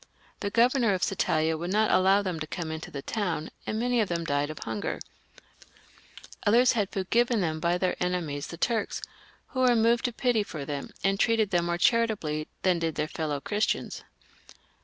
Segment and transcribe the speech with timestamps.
[0.39, 4.01] The governor of Satalia would not allow them to come into the town, and many
[4.01, 4.97] of them died of hunger;
[6.43, 9.03] others had food given them by their enemies the Turks,
[9.49, 13.07] who were moved to pity for them, and treated them more charitably than did their
[13.07, 14.03] fellow Christians.